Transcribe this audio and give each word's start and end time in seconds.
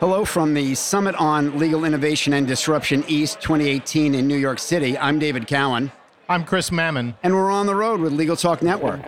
Hello 0.00 0.24
from 0.24 0.54
the 0.54 0.74
Summit 0.74 1.14
on 1.16 1.58
Legal 1.58 1.84
Innovation 1.84 2.32
and 2.32 2.46
Disruption 2.46 3.04
East 3.06 3.38
2018 3.42 4.14
in 4.14 4.26
New 4.26 4.38
York 4.38 4.58
City. 4.58 4.96
I'm 4.96 5.18
David 5.18 5.46
Cowen. 5.46 5.92
I'm 6.26 6.44
Chris 6.44 6.70
Mammen. 6.70 7.16
And 7.22 7.34
we're 7.34 7.50
on 7.50 7.66
the 7.66 7.74
road 7.74 8.00
with 8.00 8.14
Legal 8.14 8.34
Talk 8.34 8.62
Network. 8.62 9.02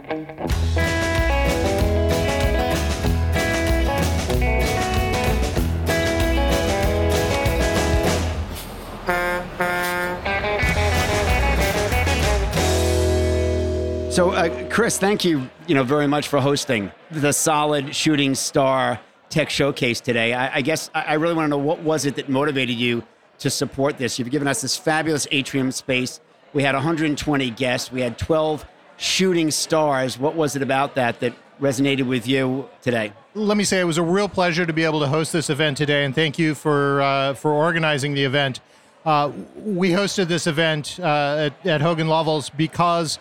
So, 14.13 14.33
uh, 14.33 14.69
Chris, 14.69 14.99
thank 14.99 15.25
you, 15.25 15.49
you 15.67 15.75
know, 15.75 15.85
very 15.85 16.07
much 16.07 16.29
for 16.29 16.39
hosting 16.39 16.93
the 17.11 17.33
Solid 17.33 17.97
Shooting 17.97 18.35
Star 18.35 19.01
Tech 19.33 19.49
Showcase 19.49 20.01
today. 20.01 20.35
I, 20.35 20.57
I 20.57 20.61
guess 20.61 20.91
I 20.95 21.15
really 21.15 21.33
want 21.33 21.47
to 21.47 21.49
know 21.49 21.59
what 21.59 21.81
was 21.81 22.05
it 22.05 22.17
that 22.17 22.29
motivated 22.29 22.77
you 22.77 23.03
to 23.39 23.49
support 23.49 23.97
this. 23.97 24.19
You've 24.19 24.31
given 24.31 24.47
us 24.47 24.61
this 24.61 24.77
fabulous 24.77 25.27
atrium 25.31 25.73
space. 25.73 26.21
We 26.53 26.63
had 26.63 26.75
120 26.75 27.51
guests. 27.51 27.91
We 27.91 28.03
had 28.03 28.19
12 28.19 28.67
shooting 28.99 29.51
stars. 29.51 30.19
What 30.19 30.37
was 30.37 30.55
it 30.55 30.61
about 30.61 30.95
that 30.97 31.21
that 31.21 31.33
resonated 31.59 32.07
with 32.07 32.29
you 32.29 32.69
today? 32.83 33.15
Let 33.35 33.57
me 33.57 33.65
say 33.65 33.81
it 33.81 33.85
was 33.85 33.97
a 33.97 34.03
real 34.03 34.29
pleasure 34.29 34.67
to 34.67 34.73
be 34.75 34.85
able 34.85 35.01
to 35.01 35.07
host 35.07 35.33
this 35.33 35.49
event 35.49 35.79
today, 35.79 36.05
and 36.05 36.15
thank 36.15 36.39
you 36.39 36.55
for 36.55 37.01
uh, 37.01 37.33
for 37.33 37.53
organizing 37.53 38.13
the 38.13 38.25
event. 38.25 38.61
Uh, 39.07 39.33
we 39.57 39.91
hosted 39.91 40.29
this 40.29 40.47
event 40.47 41.01
uh, 41.01 41.51
at, 41.51 41.67
at 41.67 41.81
Hogan 41.81 42.07
Lovells 42.07 42.55
because 42.55 43.19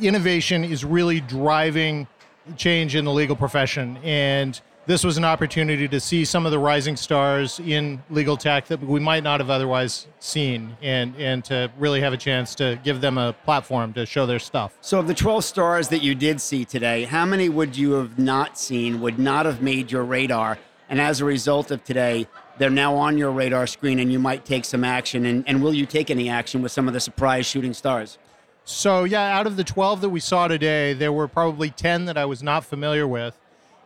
innovation 0.00 0.62
is 0.62 0.84
really 0.84 1.20
driving 1.20 2.06
change 2.56 2.94
in 2.94 3.04
the 3.04 3.12
legal 3.12 3.34
profession. 3.34 3.98
And 4.04 4.60
this 4.86 5.02
was 5.02 5.16
an 5.16 5.24
opportunity 5.24 5.88
to 5.88 5.98
see 5.98 6.24
some 6.24 6.46
of 6.46 6.52
the 6.52 6.58
rising 6.58 6.94
stars 6.94 7.58
in 7.60 8.00
legal 8.08 8.36
tech 8.36 8.66
that 8.66 8.80
we 8.80 9.00
might 9.00 9.24
not 9.24 9.40
have 9.40 9.50
otherwise 9.50 10.06
seen 10.20 10.76
and, 10.80 11.14
and 11.16 11.44
to 11.44 11.70
really 11.76 12.00
have 12.00 12.12
a 12.12 12.16
chance 12.16 12.54
to 12.54 12.78
give 12.84 13.00
them 13.00 13.18
a 13.18 13.32
platform 13.32 13.92
to 13.94 14.06
show 14.06 14.26
their 14.26 14.38
stuff. 14.38 14.78
So, 14.80 15.00
of 15.00 15.08
the 15.08 15.14
12 15.14 15.44
stars 15.44 15.88
that 15.88 16.02
you 16.02 16.14
did 16.14 16.40
see 16.40 16.64
today, 16.64 17.04
how 17.04 17.26
many 17.26 17.48
would 17.48 17.76
you 17.76 17.92
have 17.92 18.16
not 18.16 18.58
seen, 18.58 19.00
would 19.00 19.18
not 19.18 19.44
have 19.44 19.60
made 19.60 19.90
your 19.90 20.04
radar? 20.04 20.58
And 20.88 21.00
as 21.00 21.20
a 21.20 21.24
result 21.24 21.72
of 21.72 21.82
today, 21.82 22.28
they're 22.58 22.70
now 22.70 22.94
on 22.94 23.18
your 23.18 23.32
radar 23.32 23.66
screen 23.66 23.98
and 23.98 24.12
you 24.12 24.20
might 24.20 24.44
take 24.44 24.64
some 24.64 24.84
action. 24.84 25.26
And, 25.26 25.42
and 25.48 25.62
will 25.62 25.74
you 25.74 25.84
take 25.84 26.10
any 26.10 26.28
action 26.28 26.62
with 26.62 26.70
some 26.70 26.86
of 26.86 26.94
the 26.94 27.00
surprise 27.00 27.44
shooting 27.44 27.74
stars? 27.74 28.18
So, 28.64 29.04
yeah, 29.04 29.36
out 29.36 29.46
of 29.46 29.56
the 29.56 29.64
12 29.64 30.00
that 30.00 30.08
we 30.08 30.20
saw 30.20 30.48
today, 30.48 30.92
there 30.92 31.12
were 31.12 31.28
probably 31.28 31.70
10 31.70 32.06
that 32.06 32.16
I 32.16 32.24
was 32.24 32.42
not 32.42 32.64
familiar 32.64 33.06
with, 33.06 33.36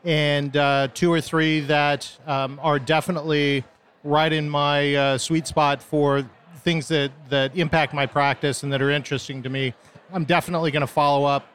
and 0.04 0.56
uh, 0.56 0.88
two 0.94 1.12
or 1.12 1.20
three 1.20 1.60
that 1.60 2.10
um, 2.26 2.58
are 2.62 2.78
definitely 2.78 3.64
right 4.04 4.32
in 4.32 4.48
my 4.48 4.94
uh, 4.94 5.18
sweet 5.18 5.46
spot 5.46 5.82
for 5.82 6.28
things 6.56 6.88
that, 6.88 7.10
that 7.28 7.56
impact 7.56 7.94
my 7.94 8.06
practice 8.06 8.62
and 8.62 8.72
that 8.72 8.82
are 8.82 8.90
interesting 8.90 9.42
to 9.42 9.48
me. 9.48 9.74
I'm 10.12 10.24
definitely 10.24 10.70
going 10.70 10.82
to 10.82 10.86
follow 10.86 11.26
up 11.26 11.46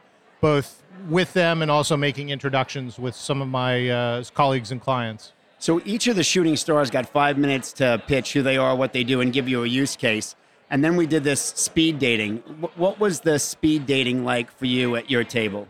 both 0.41 0.83
with 1.09 1.33
them 1.33 1.61
and 1.61 1.69
also 1.69 1.97
making 1.97 2.29
introductions 2.29 2.97
with 2.97 3.15
some 3.15 3.41
of 3.41 3.47
my 3.47 3.89
uh, 3.89 4.23
colleagues 4.33 4.71
and 4.71 4.81
clients. 4.81 5.33
So, 5.57 5.81
each 5.85 6.07
of 6.07 6.15
the 6.15 6.23
shooting 6.23 6.57
stars 6.57 6.91
got 6.91 7.07
five 7.07 7.37
minutes 7.37 7.73
to 7.73 8.01
pitch 8.07 8.33
who 8.33 8.43
they 8.43 8.57
are, 8.57 8.75
what 8.75 8.93
they 8.93 9.03
do, 9.03 9.21
and 9.21 9.31
give 9.31 9.47
you 9.47 9.63
a 9.63 9.67
use 9.67 9.95
case. 9.95 10.35
And 10.69 10.83
then 10.83 10.95
we 10.95 11.07
did 11.07 11.23
this 11.23 11.41
speed 11.41 11.99
dating. 11.99 12.37
What 12.75 12.99
was 12.99 13.21
the 13.21 13.39
speed 13.39 13.85
dating 13.85 14.25
like 14.25 14.51
for 14.51 14.65
you 14.65 14.95
at 14.95 15.09
your 15.09 15.23
table? 15.23 15.67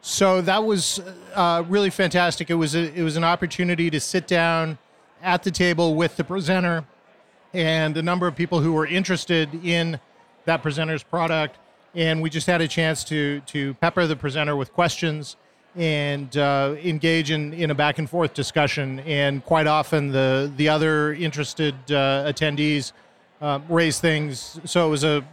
So 0.00 0.40
that 0.42 0.64
was 0.64 1.00
uh, 1.34 1.64
really 1.68 1.90
fantastic. 1.90 2.50
It 2.50 2.54
was 2.54 2.74
a, 2.74 2.92
it 2.94 3.02
was 3.02 3.16
an 3.16 3.24
opportunity 3.24 3.90
to 3.90 4.00
sit 4.00 4.26
down 4.26 4.78
at 5.22 5.42
the 5.42 5.50
table 5.50 5.94
with 5.94 6.16
the 6.16 6.24
presenter 6.24 6.84
and 7.52 7.96
a 7.96 8.02
number 8.02 8.26
of 8.26 8.36
people 8.36 8.60
who 8.60 8.72
were 8.72 8.86
interested 8.86 9.48
in 9.64 9.98
that 10.44 10.62
presenter's 10.62 11.02
product, 11.02 11.58
and 11.94 12.22
we 12.22 12.30
just 12.30 12.46
had 12.46 12.60
a 12.60 12.68
chance 12.68 13.04
to 13.04 13.40
to 13.40 13.74
pepper 13.74 14.06
the 14.06 14.16
presenter 14.16 14.56
with 14.56 14.72
questions 14.72 15.36
and 15.76 16.36
uh, 16.36 16.74
engage 16.82 17.30
in, 17.30 17.52
in 17.52 17.70
a 17.70 17.74
back 17.74 17.98
and 17.98 18.08
forth 18.08 18.34
discussion. 18.34 19.00
And 19.00 19.44
quite 19.44 19.66
often, 19.66 20.12
the 20.12 20.52
the 20.56 20.68
other 20.68 21.12
interested 21.14 21.74
uh, 21.90 22.30
attendees 22.32 22.92
uh, 23.40 23.60
raise 23.68 24.00
things. 24.00 24.60
So 24.64 24.86
it 24.86 24.90
was 24.90 25.04
a 25.04 25.24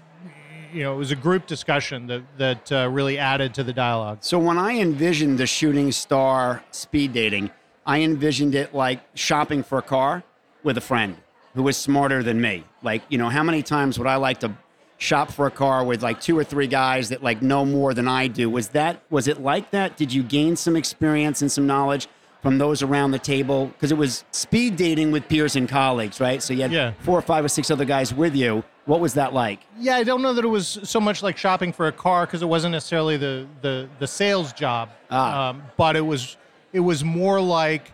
you 0.75 0.83
know 0.83 0.93
it 0.93 0.97
was 0.97 1.11
a 1.11 1.15
group 1.15 1.47
discussion 1.47 2.07
that 2.07 2.21
that 2.37 2.71
uh, 2.71 2.89
really 2.91 3.17
added 3.17 3.53
to 3.53 3.63
the 3.63 3.73
dialogue. 3.73 4.17
So 4.21 4.37
when 4.37 4.57
I 4.57 4.79
envisioned 4.79 5.37
the 5.37 5.47
shooting 5.47 5.91
star 5.91 6.63
speed 6.71 7.13
dating, 7.13 7.49
I 7.85 8.01
envisioned 8.01 8.55
it 8.55 8.75
like 8.75 8.99
shopping 9.15 9.63
for 9.63 9.77
a 9.77 9.81
car 9.81 10.23
with 10.63 10.77
a 10.77 10.81
friend 10.81 11.15
who 11.53 11.63
was 11.63 11.77
smarter 11.77 12.21
than 12.21 12.41
me. 12.41 12.65
Like 12.83 13.03
you 13.07 13.17
know 13.17 13.29
how 13.29 13.41
many 13.41 13.63
times 13.63 13.97
would 13.97 14.07
I 14.07 14.17
like 14.17 14.41
to 14.41 14.51
shop 14.97 15.31
for 15.31 15.47
a 15.47 15.51
car 15.51 15.83
with 15.85 16.03
like 16.03 16.19
two 16.19 16.37
or 16.37 16.43
three 16.43 16.67
guys 16.67 17.09
that 17.09 17.23
like 17.23 17.41
know 17.41 17.65
more 17.65 17.93
than 17.93 18.07
I 18.07 18.27
do? 18.27 18.49
Was 18.49 18.69
that 18.69 19.01
was 19.09 19.29
it 19.29 19.41
like 19.41 19.71
that? 19.71 19.95
Did 19.95 20.11
you 20.11 20.23
gain 20.23 20.57
some 20.57 20.75
experience 20.75 21.41
and 21.41 21.49
some 21.49 21.65
knowledge? 21.65 22.09
From 22.45 22.59
those 22.59 22.83
around 22.83 23.09
the 23.09 23.17
table 23.17 23.65
because 23.65 23.91
it 23.91 23.97
was 23.97 24.23
speed 24.29 24.75
dating 24.75 25.11
with 25.11 25.27
peers 25.27 25.55
and 25.55 25.67
colleagues, 25.67 26.19
right? 26.19 26.43
So 26.43 26.53
you 26.53 26.61
had 26.61 26.71
yeah. 26.71 26.93
four 26.99 27.17
or 27.17 27.21
five 27.23 27.43
or 27.43 27.47
six 27.47 27.71
other 27.71 27.85
guys 27.85 28.13
with 28.13 28.35
you. 28.35 28.63
What 28.85 28.99
was 28.99 29.15
that 29.15 29.33
like? 29.33 29.61
Yeah, 29.79 29.95
I 29.95 30.03
don't 30.03 30.21
know 30.21 30.31
that 30.31 30.45
it 30.45 30.49
was 30.49 30.77
so 30.83 30.99
much 30.99 31.23
like 31.23 31.39
shopping 31.39 31.73
for 31.73 31.87
a 31.87 31.91
car 31.91 32.27
because 32.27 32.43
it 32.43 32.45
wasn't 32.45 32.73
necessarily 32.73 33.17
the 33.17 33.47
the, 33.63 33.89
the 33.97 34.05
sales 34.05 34.53
job, 34.53 34.91
ah. 35.09 35.49
um, 35.49 35.63
but 35.75 35.95
it 35.95 36.01
was 36.01 36.37
it 36.71 36.81
was 36.81 37.03
more 37.03 37.41
like 37.41 37.91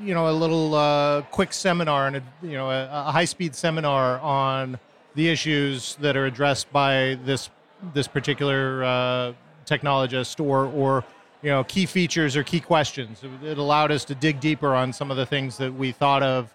you 0.00 0.14
know 0.14 0.28
a 0.28 0.34
little 0.34 0.74
uh, 0.74 1.22
quick 1.30 1.52
seminar 1.52 2.08
and 2.08 2.16
a, 2.16 2.22
you 2.42 2.54
know 2.54 2.72
a, 2.72 2.88
a 2.90 3.12
high 3.12 3.24
speed 3.24 3.54
seminar 3.54 4.18
on 4.18 4.80
the 5.14 5.28
issues 5.28 5.94
that 6.00 6.16
are 6.16 6.26
addressed 6.26 6.72
by 6.72 7.16
this 7.24 7.50
this 7.94 8.08
particular 8.08 8.82
uh, 8.82 9.32
technologist 9.64 10.44
or 10.44 10.66
or 10.66 11.04
you 11.42 11.50
know 11.50 11.64
key 11.64 11.86
features 11.86 12.36
or 12.36 12.42
key 12.42 12.60
questions. 12.60 13.22
It 13.44 13.58
allowed 13.58 13.90
us 13.90 14.04
to 14.06 14.14
dig 14.14 14.40
deeper 14.40 14.74
on 14.74 14.92
some 14.92 15.10
of 15.10 15.16
the 15.16 15.26
things 15.26 15.58
that 15.58 15.74
we 15.74 15.92
thought 15.92 16.22
of 16.22 16.54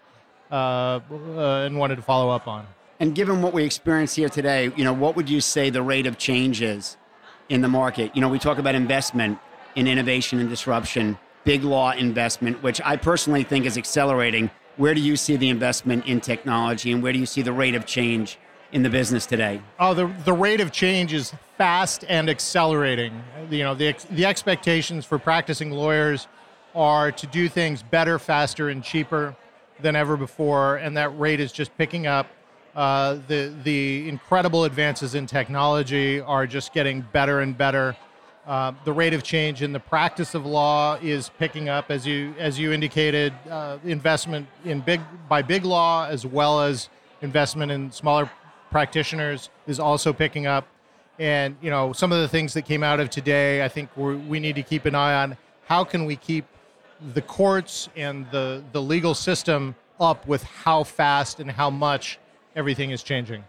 uh, 0.50 1.00
uh, 1.10 1.64
and 1.66 1.78
wanted 1.78 1.96
to 1.96 2.02
follow 2.02 2.30
up 2.30 2.48
on. 2.48 2.66
And 3.00 3.14
given 3.14 3.42
what 3.42 3.52
we 3.52 3.64
experienced 3.64 4.16
here 4.16 4.28
today, 4.28 4.72
you 4.76 4.82
know, 4.82 4.92
what 4.92 5.14
would 5.14 5.30
you 5.30 5.40
say 5.40 5.70
the 5.70 5.82
rate 5.82 6.06
of 6.06 6.18
change 6.18 6.62
is 6.62 6.96
in 7.48 7.60
the 7.60 7.68
market? 7.68 8.14
You 8.14 8.20
know, 8.20 8.28
we 8.28 8.38
talk 8.38 8.58
about 8.58 8.74
investment 8.74 9.38
in 9.76 9.86
innovation 9.86 10.40
and 10.40 10.48
disruption, 10.48 11.18
big 11.44 11.62
law 11.62 11.92
investment, 11.92 12.62
which 12.62 12.80
I 12.84 12.96
personally 12.96 13.44
think 13.44 13.66
is 13.66 13.78
accelerating. 13.78 14.50
Where 14.76 14.94
do 14.94 15.00
you 15.00 15.16
see 15.16 15.36
the 15.36 15.48
investment 15.48 16.06
in 16.06 16.20
technology, 16.20 16.90
and 16.92 17.02
where 17.02 17.12
do 17.12 17.18
you 17.18 17.26
see 17.26 17.42
the 17.42 17.52
rate 17.52 17.74
of 17.74 17.84
change 17.84 18.38
in 18.72 18.82
the 18.82 18.90
business 18.90 19.26
today? 19.26 19.60
Oh, 19.78 19.94
the 19.94 20.06
the 20.24 20.32
rate 20.32 20.60
of 20.60 20.72
change 20.72 21.12
is 21.12 21.32
fast 21.56 22.04
and 22.08 22.28
accelerating. 22.28 23.22
You 23.50 23.64
know, 23.64 23.74
the 23.74 23.94
the 24.10 24.26
expectations 24.26 25.04
for 25.04 25.18
practicing 25.18 25.70
lawyers 25.70 26.26
are 26.74 27.10
to 27.12 27.26
do 27.26 27.48
things 27.48 27.82
better, 27.82 28.18
faster, 28.18 28.68
and 28.68 28.82
cheaper 28.82 29.34
than 29.80 29.96
ever 29.96 30.16
before, 30.16 30.76
and 30.76 30.96
that 30.96 31.18
rate 31.18 31.40
is 31.40 31.52
just 31.52 31.76
picking 31.78 32.06
up. 32.06 32.26
Uh, 32.74 33.18
the 33.26 33.52
the 33.64 34.08
incredible 34.08 34.64
advances 34.64 35.14
in 35.14 35.26
technology 35.26 36.20
are 36.20 36.46
just 36.46 36.72
getting 36.72 37.00
better 37.12 37.40
and 37.40 37.56
better. 37.56 37.96
Uh, 38.46 38.72
the 38.84 38.92
rate 38.92 39.12
of 39.12 39.22
change 39.22 39.60
in 39.60 39.72
the 39.72 39.80
practice 39.80 40.34
of 40.34 40.46
law 40.46 40.96
is 41.02 41.30
picking 41.38 41.68
up, 41.68 41.90
as 41.90 42.06
you 42.06 42.34
as 42.38 42.58
you 42.58 42.72
indicated. 42.72 43.32
Uh, 43.50 43.78
investment 43.84 44.46
in 44.64 44.80
big 44.80 45.00
by 45.28 45.42
big 45.42 45.64
law 45.64 46.06
as 46.06 46.24
well 46.24 46.60
as 46.60 46.88
investment 47.20 47.72
in 47.72 47.90
smaller 47.90 48.30
practitioners 48.70 49.50
is 49.66 49.80
also 49.80 50.12
picking 50.12 50.46
up. 50.46 50.66
And 51.18 51.56
you 51.60 51.70
know, 51.70 51.92
some 51.92 52.12
of 52.12 52.20
the 52.20 52.28
things 52.28 52.54
that 52.54 52.62
came 52.62 52.82
out 52.82 53.00
of 53.00 53.10
today, 53.10 53.64
I 53.64 53.68
think 53.68 53.90
we 53.96 54.38
need 54.38 54.54
to 54.54 54.62
keep 54.62 54.84
an 54.84 54.94
eye 54.94 55.22
on. 55.22 55.36
How 55.66 55.84
can 55.84 56.04
we 56.04 56.16
keep 56.16 56.44
the 57.14 57.22
courts 57.22 57.88
and 57.96 58.30
the 58.30 58.62
the 58.72 58.80
legal 58.80 59.14
system 59.14 59.74
up 60.00 60.26
with 60.26 60.42
how 60.44 60.84
fast 60.84 61.40
and 61.40 61.50
how 61.50 61.70
much 61.70 62.18
everything 62.54 62.90
is 62.90 63.02
changing? 63.02 63.44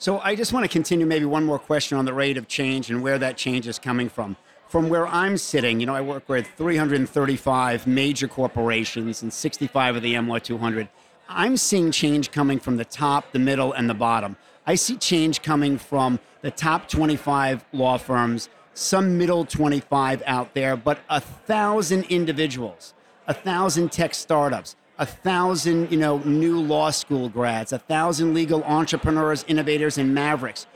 So 0.00 0.20
I 0.20 0.36
just 0.36 0.52
want 0.52 0.64
to 0.64 0.68
continue 0.68 1.06
maybe 1.06 1.24
one 1.24 1.44
more 1.44 1.58
question 1.58 1.98
on 1.98 2.04
the 2.04 2.14
rate 2.14 2.36
of 2.36 2.46
change 2.46 2.88
and 2.88 3.02
where 3.02 3.18
that 3.18 3.36
change 3.36 3.66
is 3.66 3.80
coming 3.80 4.08
from. 4.08 4.36
From 4.68 4.88
where 4.90 5.08
I'm 5.08 5.38
sitting, 5.38 5.80
you 5.80 5.86
know, 5.86 5.94
I 5.94 6.02
work 6.02 6.28
with 6.28 6.46
335 6.56 7.86
major 7.86 8.28
corporations 8.28 9.22
and 9.22 9.32
65 9.32 9.96
of 9.96 10.02
the 10.02 10.14
AmLaw 10.14 10.42
200. 10.42 10.88
I'm 11.28 11.58
seeing 11.58 11.90
change 11.90 12.30
coming 12.30 12.58
from 12.58 12.78
the 12.78 12.84
top, 12.86 13.32
the 13.32 13.38
middle, 13.38 13.72
and 13.72 13.88
the 13.88 13.94
bottom. 13.94 14.36
I 14.66 14.76
see 14.76 14.96
change 14.96 15.42
coming 15.42 15.76
from 15.76 16.20
the 16.40 16.50
top 16.50 16.88
25 16.88 17.66
law 17.72 17.98
firms, 17.98 18.48
some 18.72 19.18
middle 19.18 19.44
25 19.44 20.22
out 20.24 20.54
there, 20.54 20.74
but 20.74 21.00
a 21.10 21.20
thousand 21.20 22.04
individuals, 22.04 22.94
a 23.26 23.34
thousand 23.34 23.92
tech 23.92 24.14
startups, 24.14 24.74
a 24.98 25.04
thousand, 25.04 25.92
you 25.92 25.98
know, 25.98 26.18
new 26.18 26.60
law 26.60 26.90
school 26.90 27.28
grads, 27.28 27.72
a 27.72 27.78
thousand 27.78 28.32
legal 28.32 28.64
entrepreneurs, 28.64 29.44
innovators, 29.48 29.98
and 29.98 30.14
mavericks. 30.14 30.66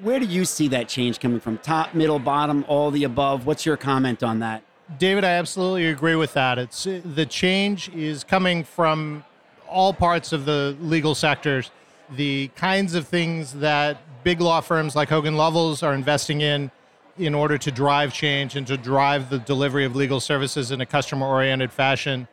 Where 0.00 0.18
do 0.18 0.26
you 0.26 0.44
see 0.44 0.68
that 0.68 0.88
change 0.88 1.20
coming 1.20 1.38
from? 1.38 1.58
Top, 1.58 1.94
middle, 1.94 2.18
bottom, 2.18 2.64
all 2.66 2.90
the 2.90 3.04
above? 3.04 3.46
What's 3.46 3.66
your 3.66 3.76
comment 3.76 4.22
on 4.22 4.40
that? 4.40 4.62
David, 4.98 5.22
I 5.22 5.32
absolutely 5.32 5.86
agree 5.86 6.16
with 6.16 6.32
that. 6.32 6.58
It's 6.58 6.84
the 6.84 7.26
change 7.26 7.90
is 7.90 8.24
coming 8.24 8.64
from 8.64 9.24
all 9.70 9.92
parts 9.92 10.32
of 10.32 10.44
the 10.44 10.76
legal 10.80 11.14
sectors, 11.14 11.70
the 12.16 12.48
kinds 12.56 12.94
of 12.94 13.06
things 13.06 13.54
that 13.54 13.98
big 14.24 14.40
law 14.40 14.60
firms 14.60 14.96
like 14.96 15.08
Hogan 15.08 15.36
Lovells 15.36 15.82
are 15.82 15.94
investing 15.94 16.40
in 16.40 16.70
in 17.18 17.34
order 17.34 17.58
to 17.58 17.70
drive 17.70 18.12
change 18.12 18.56
and 18.56 18.66
to 18.66 18.76
drive 18.76 19.28
the 19.30 19.38
delivery 19.38 19.84
of 19.84 19.96
legal 19.96 20.20
services 20.20 20.70
in 20.70 20.80
a 20.80 20.86
customer 20.86 21.26
oriented 21.26 21.72
fashion 21.72 22.28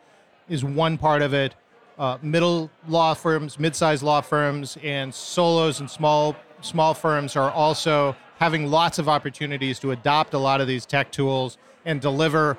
is 0.48 0.64
one 0.64 0.98
part 0.98 1.22
of 1.22 1.34
it. 1.34 1.56
Uh, 1.98 2.18
middle 2.22 2.70
law 2.88 3.14
firms, 3.14 3.58
mid-sized 3.60 4.04
law 4.04 4.22
firms, 4.22 4.78
and 4.84 5.14
solos 5.14 5.80
and 5.80 5.90
small 5.90 6.36
small 6.62 6.94
firms 6.94 7.36
are 7.36 7.52
also 7.52 8.16
having 8.38 8.68
lots 8.68 9.00
of 9.00 9.08
opportunities 9.08 9.80
to 9.80 9.92
adopt 9.92 10.34
a 10.34 10.38
lot 10.38 10.62
of 10.62 10.68
these 10.68 10.86
tech 10.86 11.12
tools 11.12 11.58
and 11.86 12.02
deliver 12.02 12.58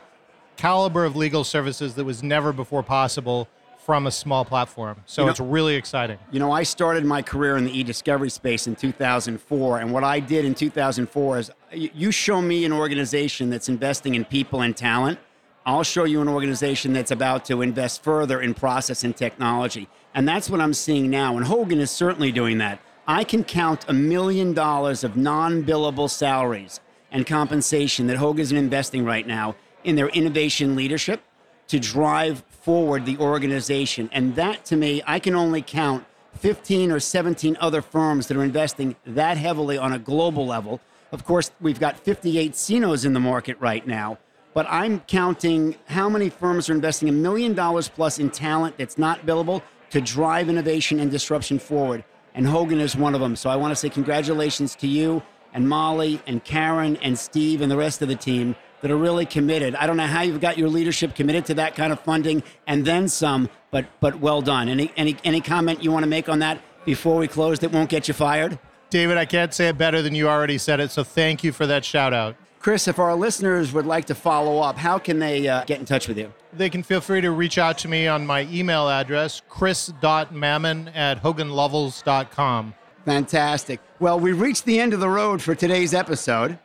caliber 0.57 1.05
of 1.05 1.17
legal 1.17 1.45
services 1.45 1.95
that 1.95 2.05
was 2.05 2.23
never 2.23 2.53
before 2.53 2.83
possible 2.83 3.49
from 3.87 4.09
a 4.09 4.11
small 4.11 4.45
platform. 4.45 5.01
So 5.07 5.23
you 5.23 5.27
know, 5.27 5.31
it's 5.31 5.39
really 5.39 5.77
exciting. 5.77 6.19
You 6.33 6.41
know, 6.41 6.51
I 6.51 6.65
started 6.65 7.05
my 7.05 7.23
career 7.23 7.57
in 7.57 7.65
the 7.65 7.71
e-discovery 7.71 8.31
space 8.31 8.67
in 8.67 8.75
2004, 8.75 9.79
and 9.79 9.93
what 9.93 10.03
I 10.03 10.19
did 10.19 10.45
in 10.45 10.57
2004 10.57 11.39
is 11.39 11.53
you 11.71 12.11
show 12.11 12.43
me 12.43 12.65
an 12.65 12.73
organization 12.73 13.49
that's 13.49 13.69
investing 13.69 14.17
in 14.17 14.25
people 14.25 14.63
and 14.63 14.77
talent, 14.77 15.21
I'll 15.65 15.85
show 15.85 16.03
you 16.03 16.21
an 16.21 16.27
organization 16.27 16.95
that's 16.95 17.13
about 17.13 17.45
to 17.45 17.63
invest 17.63 18.03
further 18.03 18.41
in 18.41 18.55
process 18.55 19.05
and 19.05 19.17
technology. 19.17 19.89
And 20.15 20.29
that's 20.29 20.51
what 20.51 20.61
I'm 20.61 20.75
seeing 20.75 21.09
now. 21.09 21.37
And 21.37 21.47
Hogan 21.47 21.79
is 21.79 21.93
certainly 21.93 22.33
doing 22.33 22.59
that. 22.59 22.81
I 23.07 23.23
can 23.23 23.45
count 23.45 23.85
a 23.87 23.93
million 23.93 24.53
dollars 24.53 25.05
of 25.05 25.17
non 25.17 25.63
billable 25.63 26.11
salaries 26.11 26.81
and 27.13 27.25
compensation 27.25 28.09
that 28.09 28.17
Hogan 28.17 28.43
is 28.43 28.51
investing 28.51 29.05
right 29.05 29.29
now 29.29 29.55
in 29.85 29.95
their 29.95 30.09
innovation 30.09 30.75
leadership 30.75 31.23
to 31.69 31.79
drive 31.79 32.41
forward 32.49 33.07
the 33.07 33.19
organization. 33.19 34.09
And 34.13 34.35
that 34.37 34.65
to 34.67 34.77
me, 34.77 35.03
I 35.07 35.19
can 35.19 35.35
only 35.35 35.63
count 35.63 36.05
15 36.39 36.93
or 36.93 37.01
17 37.01 37.57
other 37.61 37.83
firms 37.83 38.27
that 38.29 38.37
are 38.37 38.45
investing 38.45 38.97
that 39.07 39.37
heavily 39.37 39.79
on 39.79 39.93
a 39.93 39.99
global 39.99 40.47
level. 40.47 40.81
Of 41.13 41.25
course, 41.25 41.51
we've 41.61 41.81
got 41.81 41.99
58 41.99 42.53
CINOs 42.53 43.05
in 43.05 43.13
the 43.13 43.21
market 43.21 43.57
right 43.61 43.87
now 43.87 44.19
but 44.57 44.67
I'm 44.71 45.01
counting 45.01 45.77
how 45.85 46.09
many 46.09 46.31
firms 46.31 46.71
are 46.71 46.73
investing 46.73 47.11
a 47.11 47.13
million 47.13 47.53
dollars 47.53 47.91
plus 47.91 48.19
in 48.19 48.31
talent 48.31 48.79
that's 48.79 48.97
not 48.97 49.27
billable 49.27 49.61
to 49.91 50.01
drive 50.01 50.49
innovation 50.49 50.99
and 50.99 51.11
disruption 51.11 51.59
forward. 51.59 52.03
And 52.35 52.47
Hogan 52.47 52.81
is 52.81 52.97
one 52.97 53.15
of 53.15 53.21
them. 53.21 53.37
So 53.37 53.51
I 53.51 53.57
want 53.57 53.73
to 53.73 53.77
say 53.77 53.91
congratulations 53.91 54.75
to 54.77 54.87
you 54.87 55.23
and 55.53 55.69
Molly 55.69 56.23
and 56.27 56.43
Karen 56.43 56.97
and 57.03 57.19
Steve 57.19 57.61
and 57.61 57.71
the 57.71 57.77
rest 57.77 58.01
of 58.01 58.09
the 58.09 58.17
team 58.17 58.57
that 58.87 58.93
are 58.93 58.97
really 58.97 59.27
committed. 59.27 59.75
I 59.75 59.85
don't 59.89 59.97
know 59.97 60.07
how 60.07 60.23
you've 60.23 60.41
got 60.41 60.57
your 60.57 60.69
leadership 60.69 61.17
committed 61.17 61.45
to 61.47 61.55
that 61.55 61.75
kind 61.75 61.93
of 61.93 61.99
funding 61.99 62.45
and 62.69 62.85
then 62.85 63.09
some, 63.09 63.51
but 63.73 63.85
but 63.99 64.21
well 64.21 64.41
done. 64.41 64.69
Any 64.69 64.93
any 64.97 65.17
any 65.25 65.41
comment 65.41 65.83
you 65.83 65.91
want 65.91 66.05
to 66.05 66.09
make 66.09 66.29
on 66.29 66.39
that 66.39 66.61
before 66.85 67.17
we 67.17 67.27
close 67.27 67.59
that 67.59 67.73
won't 67.73 67.91
get 67.91 68.07
you 68.07 68.15
fired? 68.15 68.61
David, 68.91 69.17
I 69.17 69.25
can't 69.25 69.53
say 69.53 69.67
it 69.67 69.77
better 69.77 70.03
than 70.03 70.15
you 70.15 70.29
already 70.29 70.57
said 70.57 70.79
it, 70.79 70.93
so 70.93 71.03
thank 71.03 71.43
you 71.43 71.51
for 71.51 71.67
that 71.67 71.85
shout 71.85 72.15
out. 72.15 72.37
Chris, 72.61 72.87
if 72.87 73.01
our 73.01 73.17
listeners 73.17 73.73
would 73.73 73.87
like 73.87 74.05
to 74.05 74.15
follow 74.15 74.61
up, 74.61 74.77
how 74.77 74.99
can 74.99 75.19
they 75.19 75.49
uh, 75.49 75.65
get 75.65 75.81
in 75.81 75.85
touch 75.85 76.07
with 76.07 76.17
you? 76.17 76.33
They 76.53 76.71
can 76.71 76.85
feel 76.85 77.01
free 77.01 77.23
to 77.23 77.33
reach 77.33 77.59
out 77.59 77.79
to 77.79 77.89
me 77.89 78.07
on 78.07 78.25
my 78.25 78.43
email 78.53 78.89
address, 78.89 79.43
chris.mammen 79.49 80.95
at 80.95 81.21
hoganlovells.com. 81.25 82.75
Fantastic. 83.05 83.81
Well, 83.99 84.19
we've 84.21 84.41
reached 84.41 84.65
the 84.65 84.79
end 84.79 84.93
of 84.93 85.01
the 85.01 85.09
road 85.09 85.41
for 85.41 85.57
today's 85.57 85.95
episode, 85.95 86.59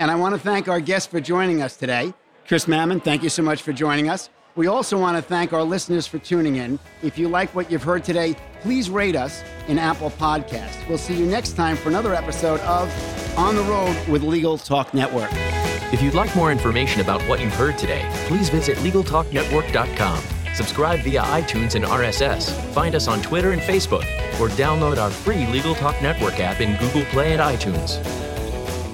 and 0.00 0.10
I 0.10 0.16
want 0.16 0.34
to 0.34 0.40
thank 0.40 0.66
our 0.66 0.80
guests 0.80 1.06
for 1.06 1.20
joining 1.20 1.62
us 1.62 1.76
today. 1.76 2.12
Chris 2.48 2.64
Mammen, 2.64 3.04
thank 3.04 3.22
you 3.22 3.28
so 3.28 3.42
much 3.42 3.62
for 3.62 3.72
joining 3.72 4.08
us. 4.08 4.30
We 4.56 4.66
also 4.66 4.98
want 4.98 5.16
to 5.16 5.22
thank 5.22 5.52
our 5.52 5.62
listeners 5.62 6.06
for 6.06 6.18
tuning 6.18 6.56
in. 6.56 6.80
If 7.02 7.16
you 7.18 7.28
like 7.28 7.54
what 7.54 7.70
you've 7.70 7.82
heard 7.82 8.02
today, 8.02 8.34
please 8.62 8.90
rate 8.90 9.14
us 9.14 9.44
in 9.68 9.78
Apple 9.78 10.10
Podcasts. 10.10 10.88
We'll 10.88 10.98
see 10.98 11.14
you 11.14 11.26
next 11.26 11.52
time 11.52 11.76
for 11.76 11.90
another 11.90 12.14
episode 12.14 12.60
of 12.60 12.90
On 13.38 13.54
the 13.54 13.62
Road 13.62 13.96
with 14.08 14.22
Legal 14.22 14.58
Talk 14.58 14.92
Network. 14.92 15.30
If 15.92 16.02
you'd 16.02 16.14
like 16.14 16.34
more 16.34 16.50
information 16.50 17.00
about 17.00 17.20
what 17.28 17.40
you've 17.40 17.54
heard 17.54 17.78
today, 17.78 18.08
please 18.26 18.48
visit 18.48 18.78
LegalTalkNetwork.com. 18.78 20.22
Subscribe 20.54 21.00
via 21.00 21.22
iTunes 21.22 21.74
and 21.76 21.84
RSS. 21.84 22.50
Find 22.72 22.94
us 22.94 23.06
on 23.06 23.22
Twitter 23.22 23.52
and 23.52 23.62
Facebook, 23.62 24.04
or 24.40 24.48
download 24.48 24.98
our 24.98 25.10
free 25.10 25.46
Legal 25.46 25.74
Talk 25.74 26.00
Network 26.02 26.40
app 26.40 26.60
in 26.60 26.76
Google 26.78 27.04
Play 27.06 27.32
and 27.32 27.40
iTunes. 27.40 28.29